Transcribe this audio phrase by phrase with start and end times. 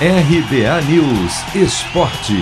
[0.00, 2.34] RBA News Esporte.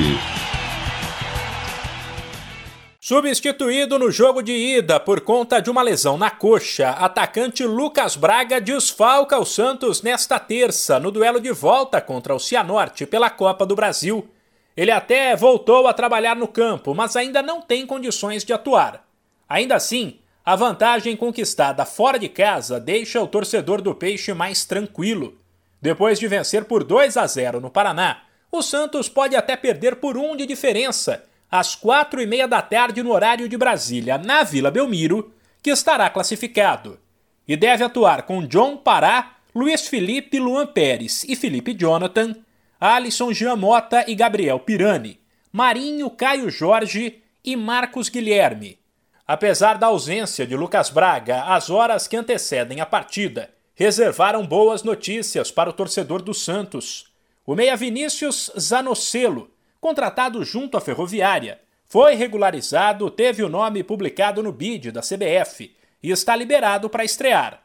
[2.98, 8.58] Substituído no jogo de ida por conta de uma lesão na coxa, atacante Lucas Braga
[8.58, 13.76] desfalca o Santos nesta terça, no duelo de volta contra o Cianorte pela Copa do
[13.76, 14.26] Brasil.
[14.74, 19.06] Ele até voltou a trabalhar no campo, mas ainda não tem condições de atuar.
[19.46, 25.41] Ainda assim, a vantagem conquistada fora de casa deixa o torcedor do Peixe mais tranquilo.
[25.82, 30.16] Depois de vencer por 2 a 0 no Paraná, o Santos pode até perder por
[30.16, 34.70] um de diferença às quatro e meia da tarde no horário de Brasília, na Vila
[34.70, 37.00] Belmiro, que estará classificado.
[37.48, 42.36] E deve atuar com John Pará, Luiz Felipe, Luan Pérez e Felipe Jonathan,
[42.80, 45.18] Alisson Giamota e Gabriel Pirani,
[45.52, 48.78] Marinho, Caio Jorge e Marcos Guilherme.
[49.26, 55.50] Apesar da ausência de Lucas Braga, as horas que antecedem a partida reservaram boas notícias
[55.50, 57.12] para o torcedor do Santos.
[57.46, 64.52] O meia Vinícius Zanocelo, contratado junto à Ferroviária, foi regularizado, teve o nome publicado no
[64.52, 67.62] bid da CBF e está liberado para estrear.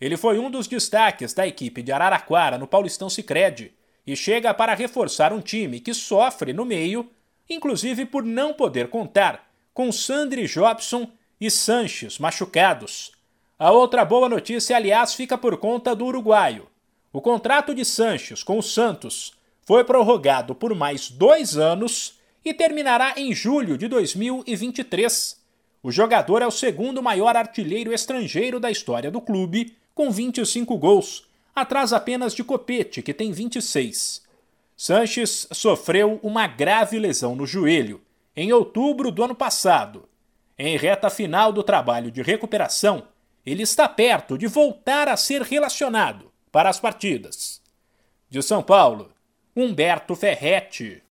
[0.00, 3.72] Ele foi um dos destaques da equipe de Araraquara no Paulistão Sicredi
[4.06, 7.10] e chega para reforçar um time que sofre no meio,
[7.48, 13.12] inclusive por não poder contar com Sandri Jobson e Sanches machucados.
[13.60, 16.66] A outra boa notícia, aliás, fica por conta do uruguaio.
[17.12, 19.34] O contrato de Sanches com o Santos
[19.66, 25.38] foi prorrogado por mais dois anos e terminará em julho de 2023.
[25.82, 31.28] O jogador é o segundo maior artilheiro estrangeiro da história do clube, com 25 gols,
[31.54, 34.22] atrás apenas de Copete, que tem 26.
[34.74, 38.00] Sanches sofreu uma grave lesão no joelho
[38.34, 40.08] em outubro do ano passado.
[40.58, 43.02] Em reta final do trabalho de recuperação,
[43.44, 47.60] ele está perto de voltar a ser relacionado para as partidas.
[48.28, 49.12] De São Paulo,
[49.54, 50.98] Humberto Ferretti.